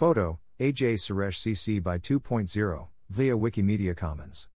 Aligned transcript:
Photo, 0.00 0.38
AJ 0.58 0.94
Suresh 0.94 1.36
CC 1.42 1.82
by 1.82 1.98
2.0, 1.98 2.88
via 3.10 3.36
Wikimedia 3.36 3.94
Commons. 3.94 4.48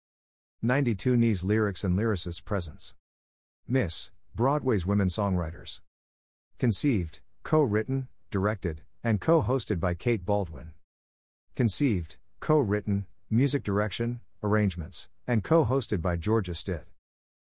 92NY's 0.64 1.42
Lyrics 1.42 1.82
and 1.82 1.98
Lyricist 1.98 2.44
Presence. 2.44 2.94
Miss, 3.66 4.12
Broadway's 4.36 4.86
Women 4.86 5.08
Songwriters. 5.08 5.80
Conceived, 6.60 7.18
co 7.42 7.64
written, 7.64 8.06
directed, 8.30 8.82
and 9.02 9.20
co 9.20 9.42
hosted 9.42 9.80
by 9.80 9.94
Kate 9.94 10.24
Baldwin. 10.24 10.74
Conceived, 11.56 12.18
co 12.38 12.60
written, 12.60 13.06
music 13.28 13.64
direction, 13.64 14.20
arrangements, 14.44 15.08
and 15.26 15.42
co 15.42 15.64
hosted 15.64 16.00
by 16.00 16.14
Georgia 16.14 16.54
Stitt. 16.54 16.86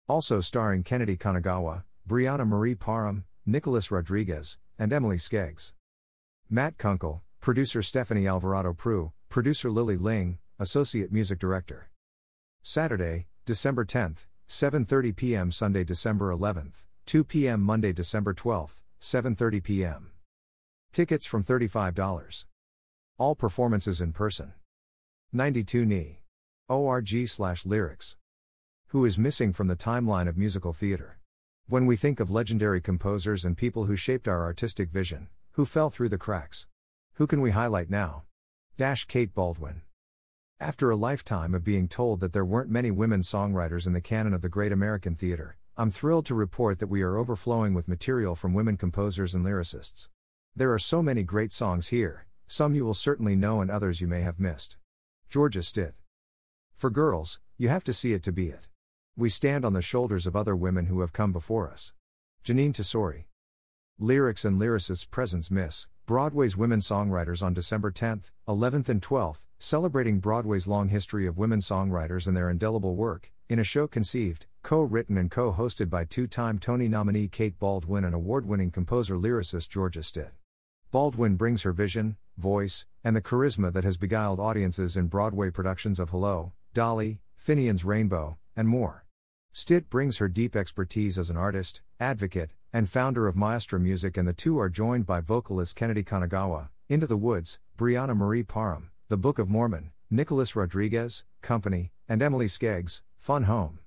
Also 0.10 0.42
starring 0.42 0.82
Kennedy 0.82 1.18
Kanagawa, 1.18 1.84
Bryonha 2.10 2.48
Marie 2.48 2.74
Parham, 2.74 3.26
Nicholas 3.46 3.92
Rodriguez, 3.92 4.58
and 4.80 4.92
Emily 4.92 5.18
Skeggs. 5.18 5.74
Matt 6.50 6.80
Kunkel, 6.80 7.22
producer 7.46 7.84
Stephanie 7.84 8.26
Alvarado 8.26 8.74
Prue, 8.74 9.12
producer 9.30 9.70
Lily 9.70 9.98
Ling, 9.98 10.40
associate 10.58 11.12
music 11.12 11.38
director. 11.38 11.92
Saturday, 12.64 13.28
December 13.46 13.86
10th, 13.86 14.26
7:30 14.50 15.16
p.m. 15.16 15.52
Sunday, 15.52 15.84
December 15.84 16.36
11th, 16.36 16.86
2 17.06 17.24
p.m. 17.24 17.62
Monday, 17.62 17.94
December 17.94 18.34
12th, 18.34 18.78
7:30 19.00 19.64
p.m. 19.64 20.12
Tickets 20.92 21.28
from 21.28 21.44
$35. 21.44 22.46
All 23.20 23.36
performances 23.36 24.02
in 24.02 24.12
person. 24.12 24.54
92NY. 25.32 26.16
ORG 26.68 27.28
slash 27.28 27.64
lyrics. 27.64 28.18
Who 28.88 29.06
is 29.06 29.20
missing 29.20 29.54
from 29.54 29.68
the 29.68 29.76
timeline 29.76 30.28
of 30.28 30.36
musical 30.36 30.74
theater? 30.74 31.20
When 31.68 31.86
we 31.86 31.96
think 31.96 32.20
of 32.20 32.32
legendary 32.32 32.82
composers 32.82 33.46
and 33.46 33.56
people 33.56 33.86
who 33.86 33.96
shaped 33.96 34.28
our 34.28 34.42
artistic 34.42 34.90
vision, 34.90 35.28
who 35.52 35.66
fell 35.66 35.92
through 35.92 36.10
the 36.10 36.18
cracks? 36.18 36.66
Who 37.16 37.28
can 37.28 37.40
we 37.40 37.52
highlight 37.52 37.90
now? 37.90 38.24
Dash 38.76 39.06
Kate 39.06 39.34
Baldwin. 39.34 39.84
After 40.60 40.90
a 40.90 40.98
lifetime 40.98 41.56
of 41.56 41.64
being 41.64 41.88
told 41.88 42.20
that 42.20 42.34
there 42.34 42.44
weren't 42.44 42.70
many 42.70 42.92
women 42.92 43.22
songwriters 43.22 43.88
in 43.88 43.94
the 43.94 44.02
canon 44.02 44.34
of 44.34 44.42
the 44.42 44.50
great 44.50 44.74
American 44.74 45.16
theater, 45.16 45.56
I'm 45.78 45.92
thrilled 45.92 46.26
to 46.26 46.36
report 46.36 46.80
that 46.80 46.88
we 46.88 47.02
are 47.04 47.16
overflowing 47.16 47.74
with 47.74 47.88
material 47.88 48.36
from 48.36 48.54
women 48.54 48.76
composers 48.76 49.34
and 49.34 49.46
lyricists. 49.46 50.10
There 50.58 50.74
are 50.74 50.80
so 50.80 51.02
many 51.02 51.24
great 51.24 51.54
songs 51.54 51.88
here, 51.88 52.26
some 52.48 52.76
you 52.76 52.84
will 52.84 52.94
certainly 52.94 53.38
know 53.38 53.62
and 53.62 53.72
others 53.72 54.02
you 54.02 54.08
may 54.08 54.20
have 54.20 54.38
missed. 54.38 54.76
Georgia 55.30 55.64
Stitt. 55.64 55.96
For 56.74 56.90
girls, 56.90 57.40
you 57.58 57.70
have 57.70 57.86
to 57.86 57.94
see 57.94 58.12
it 58.12 58.24
to 58.24 58.34
be 58.34 58.50
it. 58.50 58.68
We 59.16 59.30
stand 59.30 59.64
on 59.64 59.72
the 59.72 59.82
shoulders 59.82 60.28
of 60.28 60.36
other 60.36 60.54
women 60.54 60.88
who 60.88 61.00
have 61.00 61.14
come 61.14 61.32
before 61.32 61.72
us. 61.72 61.94
Jeanine 62.44 62.74
Tesori. 62.74 63.24
Lyrics 63.98 64.44
and 64.44 64.60
lyricists 64.60 65.10
presence 65.10 65.50
Miss, 65.50 65.88
Broadway's 66.08 66.56
Women 66.56 66.82
Songwriters 66.82 67.42
on 67.42 67.56
December 67.56 67.92
10th, 67.92 68.30
11th, 68.48 68.90
and 68.90 69.02
12th, 69.02 69.40
celebrating 69.58 70.20
Broadway's 70.20 70.68
long 70.68 70.90
history 70.90 71.26
of 71.26 71.40
women 71.40 71.58
songwriters 71.58 72.28
and 72.28 72.38
their 72.38 72.48
indelible 72.48 72.96
work, 72.96 73.32
in 73.50 73.58
a 73.58 73.64
show 73.64 73.88
conceived, 73.88 74.46
co 74.62 74.84
written, 74.84 75.18
and 75.18 75.32
co 75.32 75.52
hosted 75.52 75.90
by 75.90 76.06
two 76.06 76.28
time 76.28 76.60
Tony 76.60 76.88
nominee 76.88 77.28
Kate 77.28 77.58
Baldwin 77.58 78.06
and 78.06 78.14
award 78.14 78.46
winning 78.46 78.70
composer 78.70 79.16
lyricist 79.16 79.70
Georgia 79.70 80.04
Stitt. 80.04 80.34
Baldwin 80.92 81.38
brings 81.38 81.64
her 81.64 81.72
vision, 81.72 82.18
voice, 82.38 82.86
and 83.04 83.16
the 83.16 83.22
charisma 83.22 83.74
that 83.74 83.84
has 83.84 83.98
beguiled 83.98 84.40
audiences 84.40 84.96
in 84.96 85.08
Broadway 85.08 85.50
productions 85.50 86.00
of 86.00 86.12
Hello, 86.12 86.54
Dolly, 86.76 87.20
Finian's 87.36 87.84
Rainbow, 87.84 88.38
and 88.56 88.68
more. 88.68 89.06
Stitt 89.54 89.90
brings 89.90 90.18
her 90.18 90.28
deep 90.28 90.56
expertise 90.56 91.18
as 91.18 91.32
an 91.32 91.38
artist, 91.38 91.82
advocate, 92.00 92.52
and 92.76 92.90
founder 92.90 93.26
of 93.26 93.38
Maestra 93.38 93.80
Music, 93.80 94.18
and 94.18 94.28
the 94.28 94.34
two 94.34 94.60
are 94.60 94.68
joined 94.68 95.06
by 95.06 95.22
vocalist 95.22 95.78
Kennedy 95.78 96.04
Kanagawa, 96.04 96.68
Into 96.90 97.08
the 97.08 97.16
Woods, 97.16 97.58
Bryonha 97.78 98.14
Marie 98.14 98.44
Parham, 98.44 98.92
The 99.08 99.16
Book 99.16 99.40
of 99.40 99.48
Mormon, 99.48 99.92
Nicholas 100.12 100.58
Rodriguez, 100.58 101.24
Company, 101.42 101.94
and 102.10 102.22
Emily 102.22 102.48
Skeggs, 102.48 103.02
Fun 103.16 103.44
Home. 103.44 103.80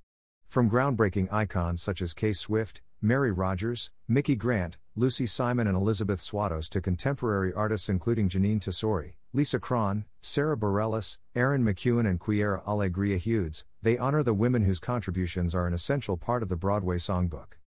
From 0.46 0.70
groundbreaking 0.70 1.30
icons 1.30 1.82
such 1.82 2.00
as 2.00 2.14
Kay 2.14 2.32
Swift, 2.32 2.80
Mary 3.02 3.30
Rodgers, 3.30 3.90
Micki 4.10 4.38
Grant, 4.38 4.78
Lucy 4.96 5.26
Simon, 5.26 5.66
and 5.66 5.76
Elizabeth 5.76 6.20
Swados 6.20 6.70
to 6.70 6.80
contemporary 6.80 7.52
artists 7.52 7.90
including 7.90 8.30
Jeanine 8.30 8.58
Tesori, 8.58 9.12
Lisa 9.34 9.58
Kron, 9.58 10.06
Sara 10.22 10.56
Bareilles, 10.56 11.18
Erin 11.34 11.62
McKeown, 11.62 12.08
and 12.08 12.18
Quiara 12.18 12.64
Alegria 12.64 13.20
Hudes, 13.20 13.64
they 13.82 13.98
honor 13.98 14.22
the 14.22 14.32
women 14.32 14.64
whose 14.64 14.78
contributions 14.78 15.54
are 15.54 15.66
an 15.66 15.74
essential 15.74 16.16
part 16.16 16.42
of 16.42 16.48
the 16.48 16.56
Broadway 16.56 16.96
songbook. 16.96 17.57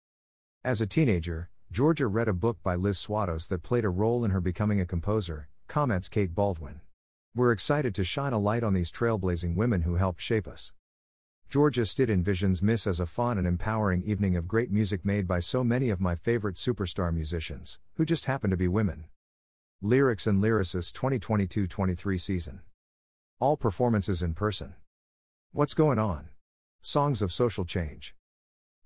As 0.64 0.80
a 0.80 0.86
teenager, 0.86 1.50
Georgia 1.72 2.06
read 2.06 2.28
a 2.28 2.34
book 2.34 2.60
by 2.62 2.76
Liz 2.76 3.00
Swados 3.00 3.48
that 3.48 3.64
played 3.64 3.84
a 3.84 3.90
role 3.90 4.24
in 4.24 4.30
her 4.30 4.40
becoming 4.40 4.80
a 4.80 4.86
composer, 4.86 5.50
comments 5.66 6.08
Kate 6.08 6.36
Baldwin. 6.36 6.82
We're 7.34 7.52
excited 7.52 7.96
to 7.96 8.04
shine 8.04 8.32
a 8.32 8.38
light 8.38 8.62
on 8.62 8.76
these 8.76 8.92
trailblazing 8.92 9.56
women 9.56 9.82
who 9.82 9.96
helped 9.96 10.22
shape 10.22 10.48
us. 10.48 10.72
Georgia 11.50 11.84
Stitt 11.84 12.10
envisions 12.10 12.62
Miss 12.62 12.86
as 12.86 13.00
a 13.00 13.08
fun 13.08 13.40
and 13.40 13.48
empowering 13.48 14.04
evening 14.04 14.36
of 14.36 14.48
great 14.48 14.70
music 14.70 15.04
made 15.04 15.28
by 15.28 15.40
so 15.40 15.64
many 15.64 15.90
of 15.90 16.00
my 16.00 16.14
favorite 16.14 16.58
superstar 16.58 17.12
musicians, 17.12 17.80
who 17.96 18.06
just 18.06 18.28
happen 18.28 18.52
to 18.52 18.58
be 18.58 18.68
women. 18.68 19.06
Lyrics 19.82 20.28
and 20.28 20.44
Lyricists 20.44 20.94
2022 20.94 21.66
23 21.66 22.20
season. 22.20 22.62
All 23.40 23.58
performances 23.58 24.22
in 24.22 24.36
person. 24.36 24.76
What's 25.54 25.74
going 25.74 25.98
on? 25.98 26.30
Songs 26.84 27.24
of 27.24 27.34
Social 27.34 27.66
Change. 27.66 28.14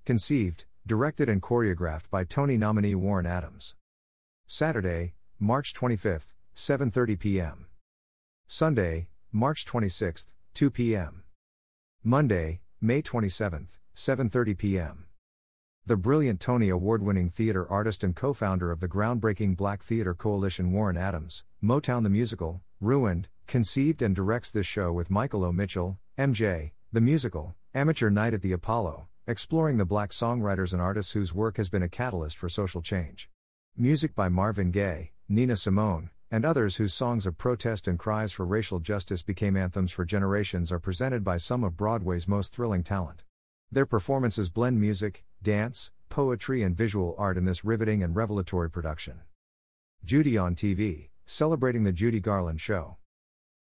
Conceived, 0.06 0.64
directed 0.86 1.28
and 1.28 1.42
choreographed 1.42 2.08
by 2.10 2.22
Tony 2.22 2.56
nominee 2.56 2.94
Warren 2.94 3.26
Adams. 3.26 3.74
Saturday, 4.46 5.14
March 5.40 5.74
25th, 5.74 6.32
7:30 6.54 7.18
p.m. 7.18 7.66
Sunday, 8.46 9.08
March 9.32 9.66
26th, 9.66 10.28
2 10.54 10.70
p.m. 10.70 11.24
Monday, 12.04 12.60
May 12.80 13.02
27th, 13.02 13.80
7:30 13.96 14.56
p.m. 14.56 15.06
The 15.86 15.96
brilliant 15.96 16.38
Tony 16.38 16.68
Award-winning 16.68 17.30
theater 17.30 17.68
artist 17.68 18.04
and 18.04 18.14
co-founder 18.14 18.70
of 18.70 18.78
the 18.78 18.88
groundbreaking 18.88 19.56
Black 19.56 19.82
Theater 19.82 20.14
Coalition 20.14 20.70
Warren 20.70 20.96
Adams, 20.96 21.42
Motown 21.62 22.04
the 22.04 22.10
Musical, 22.10 22.62
Ruined, 22.80 23.28
conceived 23.48 24.02
and 24.02 24.14
directs 24.14 24.52
this 24.52 24.66
show 24.66 24.92
with 24.92 25.10
Michael 25.10 25.42
O. 25.42 25.50
Mitchell, 25.50 25.98
MJ, 26.16 26.70
the 26.92 27.00
musical, 27.00 27.56
Amateur 27.74 28.08
Night 28.08 28.34
at 28.34 28.42
the 28.42 28.52
Apollo, 28.52 29.08
exploring 29.28 29.76
the 29.76 29.84
black 29.84 30.10
songwriters 30.10 30.72
and 30.72 30.80
artists 30.80 31.10
whose 31.10 31.34
work 31.34 31.56
has 31.56 31.68
been 31.68 31.82
a 31.82 31.88
catalyst 31.88 32.36
for 32.36 32.48
social 32.48 32.80
change. 32.80 33.28
Music 33.76 34.14
by 34.14 34.28
Marvin 34.28 34.70
Gaye, 34.70 35.10
Nina 35.28 35.56
Simone, 35.56 36.10
and 36.30 36.44
others 36.44 36.76
whose 36.76 36.94
songs 36.94 37.26
of 37.26 37.36
protest 37.36 37.88
and 37.88 37.98
cries 37.98 38.30
for 38.30 38.46
racial 38.46 38.78
justice 38.78 39.24
became 39.24 39.56
anthems 39.56 39.90
for 39.90 40.04
generations 40.04 40.70
are 40.70 40.78
presented 40.78 41.24
by 41.24 41.38
some 41.38 41.64
of 41.64 41.76
Broadway's 41.76 42.28
most 42.28 42.54
thrilling 42.54 42.84
talent. 42.84 43.24
Their 43.72 43.84
performances 43.84 44.48
blend 44.48 44.80
music, 44.80 45.24
dance, 45.42 45.90
poetry, 46.08 46.62
and 46.62 46.76
visual 46.76 47.16
art 47.18 47.36
in 47.36 47.46
this 47.46 47.64
riveting 47.64 48.04
and 48.04 48.14
revelatory 48.14 48.70
production. 48.70 49.22
Judy 50.04 50.38
on 50.38 50.54
TV, 50.54 51.08
celebrating 51.24 51.82
the 51.82 51.90
Judy 51.90 52.20
Garland 52.20 52.60
Show. 52.60 52.98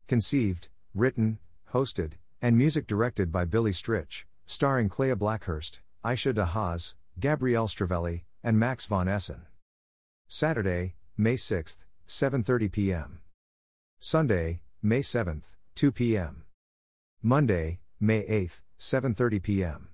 Conceived, 0.07 0.69
written, 0.93 1.39
hosted, 1.73 2.11
and 2.43 2.55
music 2.55 2.85
directed 2.85 3.31
by 3.31 3.43
Billy 3.43 3.71
Stritch, 3.71 4.25
starring 4.49 4.87
Klea 4.87 5.13
Blackhurst, 5.13 5.81
Aisha 6.05 6.33
DeHaas, 6.33 6.93
Gabrielle 7.19 7.67
Stravelli, 7.67 8.21
and 8.41 8.57
Max 8.57 8.85
von 8.85 9.09
Essen. 9.09 9.41
Saturday, 10.27 10.95
May 11.17 11.35
6th, 11.35 11.79
7:30 12.07 12.71
p.m. 12.71 13.19
Sunday, 13.99 14.61
May 14.81 15.01
7th, 15.01 15.55
2 15.75 15.91
p.m. 15.91 16.43
Monday, 17.21 17.79
May 17.99 18.23
8th, 18.23 18.61
7:30 18.79 19.43
p.m. 19.43 19.89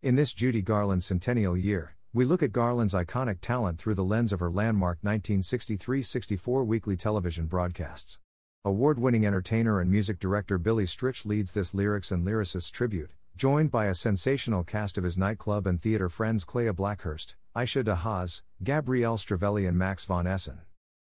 In 0.00 0.14
this 0.14 0.32
Judy 0.32 0.62
Garland 0.62 1.02
centennial 1.02 1.56
year, 1.56 1.96
we 2.14 2.24
look 2.24 2.42
at 2.42 2.52
Garland's 2.52 2.94
iconic 2.94 3.38
talent 3.40 3.80
through 3.80 3.96
the 3.96 4.04
lens 4.04 4.32
of 4.32 4.38
her 4.38 4.50
landmark 4.50 5.00
1963-64 5.02 6.64
weekly 6.64 6.96
television 6.96 7.46
broadcasts. 7.46 8.20
Award-winning 8.64 9.26
entertainer 9.26 9.80
and 9.80 9.90
music 9.90 10.20
director 10.20 10.56
Billy 10.56 10.84
Stritch 10.84 11.26
leads 11.26 11.50
this 11.50 11.74
lyrics 11.74 12.12
and 12.12 12.24
lyricists 12.24 12.70
tribute, 12.70 13.10
joined 13.36 13.70
by 13.70 13.86
a 13.86 13.94
sensational 13.94 14.62
cast 14.62 14.98
of 14.98 15.04
his 15.04 15.18
nightclub 15.18 15.66
and 15.66 15.80
theater 15.80 16.08
friends 16.08 16.44
Klea 16.44 16.72
Blackhurst, 16.72 17.34
Aisha 17.56 17.82
DeHaas, 17.82 18.42
Gabrielle 18.62 19.16
Stravelli, 19.16 19.66
and 19.66 19.78
Max 19.78 20.04
von 20.04 20.26
Essen. 20.26 20.60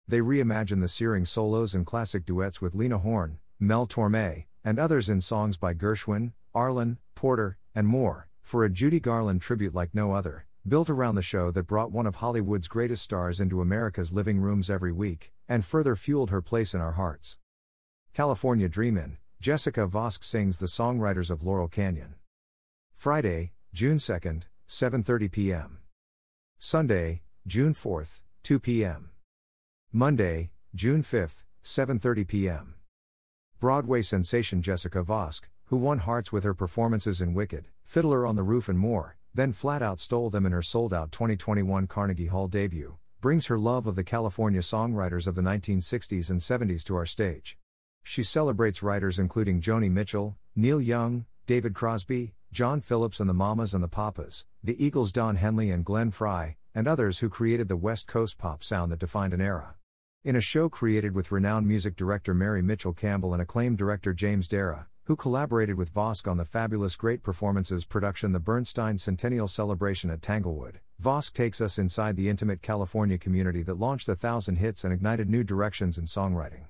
They 0.07 0.19
reimagine 0.19 0.81
the 0.81 0.87
searing 0.87 1.25
solos 1.25 1.73
and 1.73 1.85
classic 1.85 2.25
duets 2.25 2.61
with 2.61 2.75
Lena 2.75 2.97
Horne, 2.99 3.39
Mel 3.59 3.87
Torme, 3.87 4.45
and 4.63 4.79
others 4.79 5.09
in 5.09 5.21
songs 5.21 5.57
by 5.57 5.73
Gershwin, 5.73 6.33
Arlen, 6.53 6.97
Porter, 7.15 7.57
and 7.73 7.87
more, 7.87 8.27
for 8.41 8.63
a 8.63 8.69
Judy 8.69 8.99
Garland 8.99 9.41
tribute 9.41 9.73
like 9.73 9.93
no 9.93 10.13
other, 10.13 10.45
built 10.67 10.89
around 10.89 11.15
the 11.15 11.21
show 11.21 11.51
that 11.51 11.67
brought 11.67 11.91
one 11.91 12.05
of 12.05 12.15
Hollywood's 12.15 12.67
greatest 12.67 13.03
stars 13.03 13.39
into 13.39 13.61
America's 13.61 14.13
living 14.13 14.39
rooms 14.39 14.69
every 14.69 14.91
week, 14.91 15.31
and 15.47 15.65
further 15.65 15.95
fueled 15.95 16.29
her 16.29 16.41
place 16.41 16.73
in 16.73 16.81
our 16.81 16.93
hearts. 16.93 17.37
California 18.13 18.67
Dreamin', 18.67 19.17
Jessica 19.41 19.87
Vosk 19.87 20.23
sings 20.23 20.59
the 20.59 20.67
songwriters 20.67 21.31
of 21.31 21.41
Laurel 21.41 21.67
Canyon. 21.67 22.13
Friday, 22.93 23.53
June 23.73 23.97
2nd, 23.97 24.43
7:30 24.67 25.31
p.m. 25.31 25.79
Sunday, 26.59 27.23
June 27.47 27.73
4th, 27.73 28.21
2 28.43 28.59
p.m. 28.59 29.09
Monday, 29.91 30.51
June 30.75 31.01
5th, 31.01 31.45
7:30 31.63 32.27
p.m. 32.27 32.75
Broadway 33.59 34.03
sensation 34.03 34.61
Jessica 34.61 35.01
Vosk, 35.03 35.45
who 35.65 35.77
won 35.77 35.97
hearts 35.97 36.31
with 36.31 36.43
her 36.43 36.53
performances 36.53 37.19
in 37.19 37.33
Wicked, 37.33 37.67
Fiddler 37.83 38.27
on 38.27 38.35
the 38.35 38.43
Roof 38.43 38.69
and 38.69 38.77
more, 38.77 39.17
then 39.33 39.53
flat 39.53 39.81
out 39.81 39.99
stole 39.99 40.29
them 40.29 40.45
in 40.45 40.51
her 40.51 40.61
sold-out 40.61 41.11
2021 41.11 41.87
Carnegie 41.87 42.27
Hall 42.27 42.47
debut, 42.47 42.99
brings 43.21 43.47
her 43.47 43.57
love 43.57 43.87
of 43.87 43.95
the 43.95 44.03
California 44.03 44.61
songwriters 44.61 45.25
of 45.25 45.33
the 45.33 45.41
1960s 45.41 46.29
and 46.29 46.39
70s 46.39 46.83
to 46.83 46.95
our 46.95 47.07
stage. 47.07 47.57
She 48.03 48.23
celebrates 48.23 48.83
writers 48.83 49.19
including 49.19 49.61
Joni 49.61 49.89
Mitchell, 49.89 50.37
Neil 50.55 50.81
Young, 50.81 51.25
David 51.45 51.73
Crosby, 51.73 52.33
John 52.51 52.81
Phillips 52.81 53.19
and 53.19 53.29
the 53.29 53.33
Mamas 53.33 53.73
and 53.73 53.83
the 53.83 53.87
Papas, 53.87 54.45
the 54.63 54.83
Eagles 54.83 55.11
Don 55.11 55.37
Henley 55.37 55.71
and 55.71 55.85
Glenn 55.85 56.11
Frey, 56.11 56.57
and 56.75 56.87
others 56.87 57.19
who 57.19 57.29
created 57.29 57.67
the 57.67 57.77
West 57.77 58.07
Coast 58.07 58.37
pop 58.37 58.63
sound 58.63 58.91
that 58.91 58.99
defined 58.99 59.33
an 59.33 59.41
era. 59.41 59.75
In 60.23 60.35
a 60.35 60.41
show 60.41 60.69
created 60.69 61.15
with 61.15 61.31
renowned 61.31 61.67
music 61.67 61.95
director 61.95 62.33
Mary 62.33 62.61
Mitchell 62.61 62.93
Campbell 62.93 63.33
and 63.33 63.41
acclaimed 63.41 63.77
director 63.77 64.13
James 64.13 64.47
Darrah, 64.47 64.85
who 65.05 65.15
collaborated 65.15 65.77
with 65.77 65.93
Vosk 65.93 66.27
on 66.27 66.37
the 66.37 66.45
fabulous 66.45 66.95
Great 66.95 67.23
Performances 67.23 67.85
production 67.85 68.31
The 68.31 68.39
Bernstein 68.39 68.97
Centennial 68.97 69.47
Celebration 69.47 70.09
at 70.09 70.21
Tanglewood, 70.21 70.79
Vosk 71.01 71.33
takes 71.33 71.59
us 71.59 71.79
inside 71.79 72.15
the 72.15 72.29
intimate 72.29 72.61
California 72.61 73.17
community 73.17 73.63
that 73.63 73.79
launched 73.79 74.09
a 74.09 74.15
thousand 74.15 74.57
hits 74.57 74.83
and 74.83 74.93
ignited 74.93 75.29
new 75.29 75.43
directions 75.43 75.97
in 75.97 76.05
songwriting. 76.05 76.65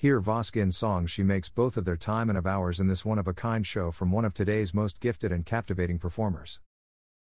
Hear 0.00 0.20
Vosk 0.20 0.54
in 0.54 0.70
songs 0.70 1.10
she 1.10 1.24
makes 1.24 1.48
both 1.48 1.76
of 1.76 1.84
their 1.84 1.96
time 1.96 2.28
and 2.28 2.38
of 2.38 2.46
ours 2.46 2.78
in 2.78 2.86
this 2.86 3.04
one 3.04 3.18
of 3.18 3.26
a 3.26 3.34
kind 3.34 3.66
show 3.66 3.90
from 3.90 4.12
one 4.12 4.24
of 4.24 4.32
today's 4.32 4.72
most 4.72 5.00
gifted 5.00 5.32
and 5.32 5.44
captivating 5.44 5.98
performers. 5.98 6.60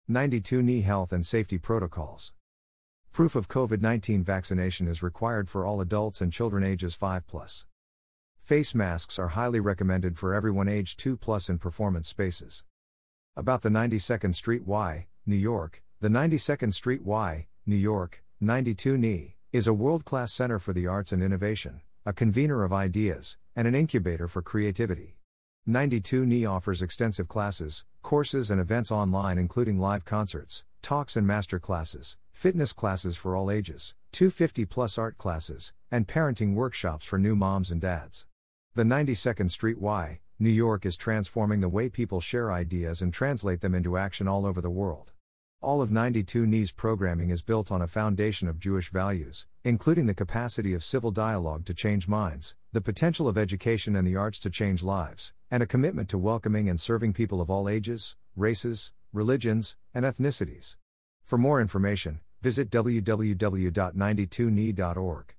92NY 0.10 0.82
Health 0.82 1.14
and 1.14 1.24
Safety 1.24 1.60
Protocols. 1.60 2.34
Proof 3.12 3.36
of 3.36 3.48
COVID 3.48 3.80
19 3.80 4.24
vaccination 4.24 4.88
is 4.88 5.04
required 5.04 5.50
for 5.50 5.64
all 5.64 5.82
adults 5.82 6.20
and 6.20 6.34
children 6.34 6.64
ages 6.64 6.96
5 6.96 7.28
plus. 7.28 7.68
Face 8.40 8.74
masks 8.74 9.20
are 9.20 9.28
highly 9.28 9.60
recommended 9.60 10.18
for 10.18 10.34
everyone 10.34 10.68
age 10.68 10.98
2 10.98 11.16
plus 11.16 11.50
in 11.50 11.60
performance 11.60 12.08
spaces. 12.08 12.64
About 13.36 13.62
the 13.62 13.70
92nd 13.70 14.34
Street 14.34 14.66
Y, 14.66 15.06
New 15.28 15.36
York, 15.36 15.84
the 16.02 16.10
92nd 16.10 16.74
Street 16.74 17.04
Y, 17.04 17.46
New 17.68 17.76
York, 17.76 18.24
92NY, 18.42 19.36
is 19.52 19.68
a 19.68 19.76
world 19.76 20.06
class 20.06 20.34
center 20.34 20.58
for 20.58 20.74
the 20.74 20.88
arts 20.88 21.12
and 21.12 21.22
innovation, 21.22 21.82
a 22.06 22.12
convener 22.12 22.64
of 22.64 22.74
ideas, 22.74 23.38
and 23.56 23.66
an 23.66 23.74
incubator 23.74 24.28
for 24.28 24.42
creativity. 24.42 25.16
92NY 25.68 26.50
offers 26.50 26.82
extensive 26.82 27.30
classes, 27.30 27.86
courses, 28.02 28.52
and 28.52 28.60
events 28.60 28.92
online, 28.92 29.38
including 29.38 29.80
live 29.80 30.04
concerts, 30.04 30.66
talks, 30.82 31.16
and 31.16 31.26
master 31.26 31.60
classes, 31.60 32.18
fitness 32.30 32.74
classes 32.74 33.16
for 33.16 33.38
all 33.38 33.50
ages, 33.50 33.96
250 34.12 34.66
plus 34.66 34.98
art 34.98 35.18
classes, 35.18 35.72
and 35.90 36.06
parenting 36.06 36.54
workshops 36.54 37.06
for 37.06 37.18
new 37.18 37.38
moms 37.38 37.72
and 37.72 37.80
dads. 37.80 38.26
The 38.76 38.84
92nd 38.84 39.50
Street 39.50 39.80
Y, 39.80 40.20
New 40.40 40.50
York 40.50 40.86
is 40.86 40.98
transforming 40.98 41.62
the 41.62 41.70
way 41.70 41.88
people 41.88 42.20
share 42.20 42.52
ideas 42.52 43.02
and 43.02 43.14
translate 43.14 43.62
them 43.62 43.74
into 43.74 43.98
action 43.98 44.28
all 44.28 44.46
over 44.46 44.60
the 44.60 44.70
world. 44.70 45.14
All 45.64 45.82
of 45.82 45.90
92NY's 45.92 46.74
programming 46.74 47.30
is 47.30 47.42
built 47.42 47.72
on 47.72 47.82
a 47.82 47.88
foundation 47.88 48.50
of 48.50 48.60
Jewish 48.60 48.92
values, 48.92 49.48
including 49.64 50.08
the 50.08 50.14
capacity 50.14 50.74
of 50.74 50.84
civil 50.84 51.10
dialogue 51.10 51.64
to 51.68 51.74
change 51.74 52.06
minds, 52.06 52.54
the 52.74 52.82
potential 52.82 53.30
of 53.30 53.38
education 53.38 53.96
and 53.96 54.06
the 54.06 54.18
arts 54.18 54.40
to 54.40 54.50
change 54.50 54.84
lives, 54.84 55.32
and 55.50 55.64
a 55.64 55.66
commitment 55.66 56.10
to 56.10 56.18
welcoming 56.18 56.68
and 56.68 56.82
serving 56.82 57.14
people 57.14 57.40
of 57.40 57.50
all 57.50 57.70
ages, 57.70 58.18
races, 58.36 58.92
religions, 59.14 59.78
and 59.94 60.04
ethnicities. 60.04 60.76
For 61.24 61.38
more 61.38 61.62
information, 61.62 62.20
visit 62.42 62.70
www.92ny.org. 62.70 65.34